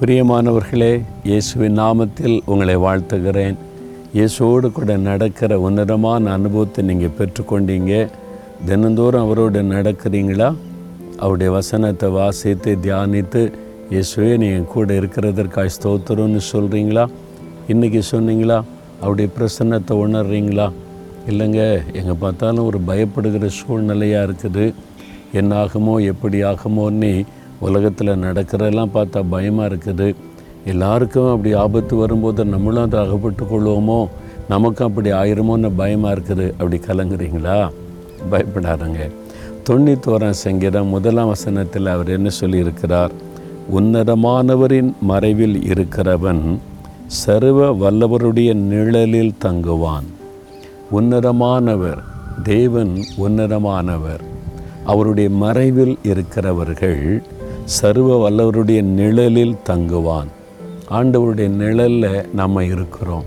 பிரியமானவர்களே 0.00 0.90
இயேசுவின் 1.28 1.78
நாமத்தில் 1.78 2.34
உங்களை 2.50 2.74
வாழ்த்துகிறேன். 2.76 3.56
இயேசுவோடு 4.16 4.68
கூட 4.72 4.96
நடக்கிற 4.96 5.52
உன்னதமான 5.60 6.30
அனுபவத்தை 6.32 6.84
நீங்கள் 6.84 7.14
பெற்றுக்கொண்டீங்க. 7.18 7.92
தினந்தோறும் 8.68 9.24
அவரோடு 9.24 9.62
நடக்கிறீங்களா? 9.62 10.48
அவருடைய 11.22 11.52
வசனத்தை 11.56 12.10
வாசித்து 12.18 12.72
தியானித்து 12.84 13.42
இயேசுவே 13.94 14.30
நீ 14.42 14.50
என் 14.58 14.70
கூட 14.74 14.94
இருக்கிறதற்காக 15.00 15.72
ஸ்தோத்திரம்னு 15.78 16.42
சொல்கிறீங்களா 16.52 17.06
இன்றைக்கி 17.74 18.02
சொன்னீங்களா? 18.12 18.58
அவருடைய 19.00 19.30
பிரசன்னத்தை 19.38 19.96
உணர்றீங்களா? 20.04 20.68
இல்லைங்க 21.32 21.64
எங்கே 22.00 22.16
பார்த்தாலும் 22.20 22.68
ஒரு 22.70 22.80
பயப்படுகிற 22.92 23.50
சூழ்நிலையாக 23.60 24.28
இருக்குது. 24.28 24.66
என்ன 25.32 25.50
ஆகுமோ 25.64 25.96
எப்படி 26.12 26.38
ஆகுமோன்னு 26.42 27.12
உலகத்தில் 27.60 28.08
நடக்கிறதெல்லாம் 28.08 28.88
பார்த்தா 28.94 29.24
பயமாக 29.30 29.74
இருக்குது. 29.74 30.14
எல்லாருக்கும் 30.64 31.30
அப்படி 31.30 31.54
ஆபத்து 31.54 31.96
வரும்போது 31.96 32.44
நம்மளும் 32.44 32.82
அதை 32.82 33.00
அகப்பட்டு 33.00 33.44
கொள்வோமோ? 33.44 34.08
நமக்கும் 34.48 34.88
அப்படி 34.88 35.12
ஆயிருமோன்னு 35.12 35.70
பயமாக 35.76 36.14
இருக்குது. 36.14 36.50
அப்படி 36.50 36.80
கலங்குறீங்களா? 36.86 37.70
பயப்படாதுங்க. 38.30 39.10
தொண்ணூத்தோராம் 39.70 40.30
சங்கீதம் 40.30 40.86
முதலாம் 40.86 41.26
வசனத்தில் 41.26 41.86
அவர் 41.86 42.08
என்ன 42.08 42.30
சொல்லியிருக்கிறார்? 42.40 43.10
உன்னதமானவரின் 43.76 44.92
மறைவில் 45.00 45.58
இருக்கிறவன் 45.58 46.58
சர்வ 47.06 47.72
வல்லவருடைய 47.72 48.54
நிழலில் 48.54 49.34
தங்குவான். 49.38 50.08
உன்னதமானவர் 50.92 51.98
தேவன் 52.42 53.04
உன்னதமானவர். 53.18 54.20
அவருடைய 54.84 55.30
மறைவில் 55.30 55.98
இருக்கிறவர்கள் 56.02 57.22
சர்வ 57.68 58.30
வல்லவருடைய 58.30 58.82
நிழலில் 58.82 59.56
தங்குவான். 59.66 60.26
ஆண்டவருடைய 60.90 61.48
நிழலில் 61.48 62.28
நம்ம 62.34 62.64
இருக்கிறோம். 62.64 63.24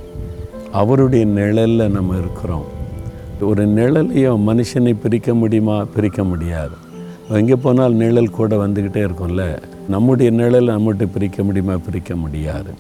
அவருடைய 0.72 1.26
நிழலில் 1.26 1.92
நம்ம 1.92 2.18
இருக்கிறோம். 2.18 2.64
ஒரு 3.42 3.68
நிழலையும் 3.68 4.48
மனுஷனை 4.48 4.96
பிரிக்க 5.02 5.34
முடியுமா? 5.34 5.86
பிரிக்க 5.96 6.24
முடியாது. 6.24 6.70
எங்கே 7.30 7.56
போனால் 7.56 7.94
நிழல் 7.94 8.30
கூட 8.30 8.68
வந்துக்கிட்டே 8.68 9.10
இருக்கும்ல. 9.10 9.62
நம்முடைய 9.90 10.32
நிழல் 10.32 10.68
நம்மகிட்ட 10.68 11.08
பிரிக்க 11.14 11.44
முடியுமா? 11.44 11.78
பிரிக்க 11.78 12.16
முடியாது. 12.16 12.72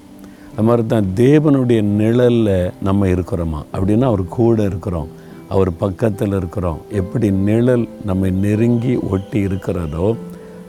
அது 0.53 0.63
மாதிரி 0.63 0.87
தான் 0.87 1.05
தேவனுடைய 1.15 1.81
நிழலில் 1.81 2.71
நம்ம 2.83 3.07
இருக்கிறோமா? 3.07 3.65
அப்படின்னா 3.73 4.01
அவர் 4.01 4.27
கூட 4.27 4.63
இருக்கிறோம். 4.63 5.07
அவர் 5.49 5.77
பக்கத்தில் 5.77 6.33
இருக்கிறோம். 6.33 6.77
எப்படி 6.91 7.31
நிழல் 7.31 7.89
நம்மை 8.05 8.31
நெருங்கி 8.31 8.95
ஒட்டி 8.95 9.39
இருக்கிறதோ 9.39 10.15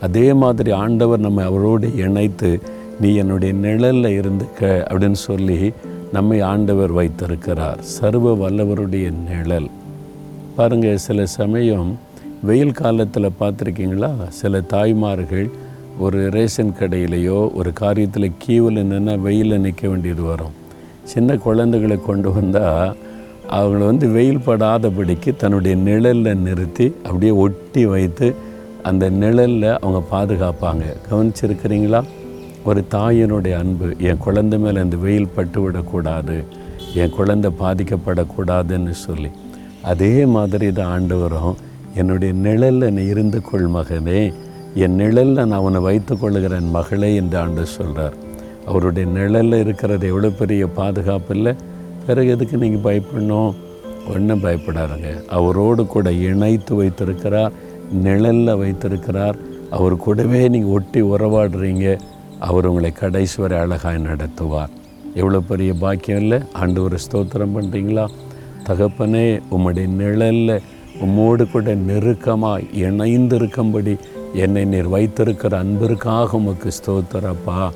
அதே 0.03 0.33
மாதிரி 0.33 0.71
ஆண்டவர் 0.71 1.19
நம்ம 1.19 1.45
அவரோடு 1.45 1.97
இணைத்து 1.97 2.61
நீ 3.01 3.15
என்னுடைய 3.15 3.55
நிழலில் 3.55 4.21
இருந்துக்க 4.21 4.63
அப்படின்னு 4.63 5.19
சொல்லி 5.27 5.73
நம்மை 6.13 6.41
ஆண்டவர் 6.41 6.93
வைத்திருக்கிறார். 6.93 7.79
சர்வ 7.81 8.35
வல்லவருடைய 8.35 9.13
நிழல். 9.29 9.69
பாருங்கள் 10.57 10.97
சில 10.97 11.27
சமயம் 11.27 11.99
வெயில் 12.43 12.73
காலத்தில் 12.73 13.37
பார்த்துருக்கீங்களா? 13.41 14.29
சில 14.29 14.61
தாய்மார்கள் 14.61 15.51
ஒரு 15.99 16.31
ரேஷன் 16.31 16.75
கடையிலையோ 16.81 17.55
ஒரு 17.55 17.73
காரியத்தில் 17.81 18.33
கீவில் 18.39 18.77
நின்னா 18.77 19.19
வெயிலில் 19.19 19.61
நிற்க 19.61 19.89
வேண்டியது 19.89 20.23
வரும். 20.23 20.55
சின்ன 21.05 21.37
குழந்தைகளை 21.37 21.99
கொண்டு 22.07 22.33
வந்தால் 22.33 22.97
அவங்கள 23.51 23.85
வந்து 23.85 24.09
வெயில் 24.09 24.45
படாதபடிக்கு 24.47 25.37
தன்னுடைய 25.37 25.77
நிழலில் 25.77 26.37
நிறுத்தி 26.37 26.95
அப்படியே 27.05 27.31
ஒட்டி 27.31 27.87
வைத்து 27.87 28.35
அந்த 28.83 29.11
நிழலில் 29.11 29.79
அவங்க 29.79 30.01
பாதுகாப்பாங்க. 30.13 30.85
கவனிச்சிருக்கிறீங்களா? 31.11 32.03
ஒரு 32.65 32.85
தாயினுடைய 32.91 33.55
அன்பு 33.59 33.95
என் 33.99 34.17
குழந்தை 34.17 34.59
மேலே 34.59 34.81
அந்த 34.81 34.97
வெயில் 34.97 35.35
பட்டு 35.35 35.61
விடக்கூடாது 35.61 36.45
என் 36.95 37.11
குழந்தை 37.11 37.51
பாதிக்கப்படக்கூடாதுன்னு 37.61 38.91
சொல்லி. 38.91 39.31
அதே 39.83 40.27
மாதிரி 40.27 40.73
தான் 40.73 40.87
ஆண்டு 40.87 41.19
வரும் 41.19 41.57
என்னுடைய 41.95 42.35
நிழலில் 42.35 42.93
நீ 42.93 43.05
இருந்து 43.05 43.43
கொள் 43.43 43.69
மகனே 43.69 44.35
என் 44.75 44.95
நிழலில் 44.95 45.33
நான் 45.33 45.51
அவனை 45.51 45.81
வைத்து 45.81 46.19
கொள்ளுகிறேன் 46.19 46.71
மகளே 46.71 47.15
என்று 47.15 47.39
ஆண்டு 47.39 47.67
சொல்கிறார் 47.67 48.15
அவருடைய 48.67 49.11
நிழலில் 49.11 49.61
இருக்கிறது 49.61 50.07
எவ்வளோ 50.07 50.31
பெரிய 50.31 50.67
பாதுகாப்பு 50.67 51.37
இல்லை. 51.37 51.55
பிறகு 52.07 52.29
எதுக்கு 52.29 52.57
நீங்கள் 52.57 52.85
பயப்படணும்? 52.85 53.55
ஒன்றும் 54.15 54.43
பயப்படாதுங்க. 54.43 55.27
அவரோடு 55.27 55.87
கூட 55.87 56.13
இணைத்து 56.13 56.75
வைத்திருக்கிறார். 56.75 57.53
நிழலில் 57.93 58.57
வைத்திருக்கிறார். 58.57 59.37
அவர் 59.71 59.97
கூடவே 59.97 60.49
நீங்கள் 60.49 60.71
ஒட்டி 60.71 61.03
உறவாடுறீங்க. 61.03 61.99
அவர் 62.39 62.67
உங்களை 62.67 62.93
கடைசி 62.93 63.43
வரை 63.43 63.59
அழகாய் 63.59 64.07
நடத்துவார். 64.07 64.69
எவ்வளோ 65.15 65.41
பெரிய 65.41 65.75
பாக்கியம் 65.75 66.21
இல்லை? 66.21 66.39
ஆண்டு 66.53 66.83
ஒரு 66.83 66.97
ஸ்தோத்திரம் 66.97 67.55
பண்ணுறீங்களா 67.55 68.07
தகப்பனே 68.69 69.41
உம்முடைய 69.51 69.89
நிழலில் 69.89 70.61
உம்மோடு 71.03 71.51
கூட 71.51 71.75
நெருக்கமாக 71.75 72.61
இணைந்திருக்கும்படி 72.61 73.99
என்னை 74.35 74.65
நீர் 74.65 74.89
வைத்திருக்கிற 74.89 75.59
அன்பிற்காக 75.59 76.37
உமக்கு 76.37 76.71
ஸ்தோத்திரப்பா. 76.71 77.71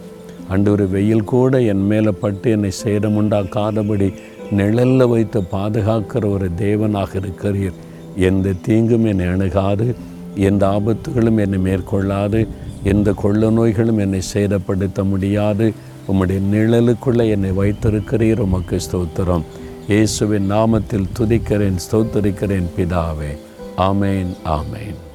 அண்டு 0.50 0.69
ஒரு 0.69 0.88
வெயில் 0.88 1.25
கூட 1.25 1.60
என் 1.62 1.87
மேலே 1.87 2.10
பட்டு 2.10 2.50
என்னை 2.50 2.71
சேதமுண்டாக்காதபடி 2.84 4.12
நிழலில் 4.50 5.06
வைத்து 5.06 5.41
பாதுகாக்கிற 5.41 6.31
ஒரு 6.31 6.50
தேவனாக 6.59 7.09
இருக்கிறீர். 7.22 7.72
எந்த 8.16 8.53
தீங்கும் 8.62 9.04
என்னை 9.04 9.27
அணுகாது 9.27 9.94
எந்த 10.34 10.66
ஆபத்துகளும் 10.66 11.38
என்னை 11.38 11.59
மேற்கொள்ளாது 11.59 12.47
எந்த 12.82 13.12
கொள்ள 13.12 13.50
நோய்களும் 13.50 13.99
என்னை 13.99 14.21
சேதப்படுத்த 14.34 15.04
முடியாது. 15.04 15.72
உம்முடைய 16.12 16.41
நிழலுக்குள்ளே 16.53 17.28
என்னை 17.28 17.50
வைத்திருக்கிறீர் 17.50 18.38
உமக்கு 18.38 18.81
ஸ்தோத்திரம். 18.93 19.43
இயேசுவின் 19.88 20.50
நாமத்தில் 20.50 21.10
துதிக்கிறேன் 21.19 21.78
ஸ்தோத்தரிக்கிறேன் 21.91 22.69
பிதாவே. 22.76 23.32
ஆமேன் 23.76 24.37
ஆமேன். 24.44 25.06